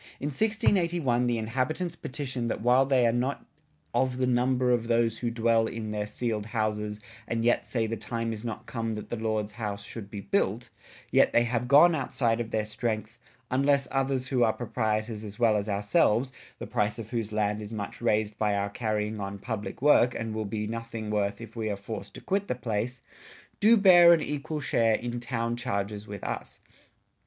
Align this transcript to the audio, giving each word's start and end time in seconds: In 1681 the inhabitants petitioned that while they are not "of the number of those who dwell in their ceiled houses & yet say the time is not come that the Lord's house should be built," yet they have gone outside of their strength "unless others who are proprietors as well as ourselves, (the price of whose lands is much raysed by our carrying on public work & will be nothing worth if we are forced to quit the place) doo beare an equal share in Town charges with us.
In 0.19 0.29
1681 0.29 1.27
the 1.27 1.37
inhabitants 1.37 1.95
petitioned 1.95 2.49
that 2.49 2.61
while 2.63 2.87
they 2.87 3.05
are 3.05 3.11
not 3.11 3.45
"of 3.93 4.17
the 4.17 4.25
number 4.25 4.71
of 4.71 4.87
those 4.87 5.19
who 5.19 5.29
dwell 5.29 5.67
in 5.67 5.91
their 5.91 6.07
ceiled 6.07 6.47
houses 6.47 6.99
& 7.21 7.29
yet 7.31 7.67
say 7.67 7.85
the 7.85 7.95
time 7.95 8.33
is 8.33 8.43
not 8.43 8.65
come 8.65 8.95
that 8.95 9.09
the 9.09 9.15
Lord's 9.15 9.51
house 9.51 9.83
should 9.83 10.09
be 10.09 10.21
built," 10.21 10.69
yet 11.11 11.33
they 11.33 11.43
have 11.43 11.67
gone 11.67 11.93
outside 11.93 12.41
of 12.41 12.49
their 12.49 12.65
strength 12.65 13.19
"unless 13.51 13.87
others 13.91 14.29
who 14.29 14.41
are 14.41 14.53
proprietors 14.53 15.23
as 15.23 15.37
well 15.37 15.55
as 15.55 15.69
ourselves, 15.69 16.31
(the 16.57 16.65
price 16.65 16.97
of 16.97 17.11
whose 17.11 17.31
lands 17.31 17.61
is 17.61 17.71
much 17.71 17.99
raysed 17.99 18.39
by 18.39 18.55
our 18.55 18.69
carrying 18.71 19.19
on 19.19 19.37
public 19.37 19.83
work 19.83 20.15
& 20.25 20.33
will 20.33 20.45
be 20.45 20.65
nothing 20.65 21.11
worth 21.11 21.39
if 21.39 21.55
we 21.55 21.69
are 21.69 21.77
forced 21.77 22.15
to 22.15 22.21
quit 22.21 22.47
the 22.47 22.55
place) 22.55 23.03
doo 23.59 23.77
beare 23.77 24.13
an 24.15 24.21
equal 24.23 24.59
share 24.59 24.95
in 24.95 25.19
Town 25.19 25.55
charges 25.55 26.07
with 26.07 26.23
us. 26.23 26.59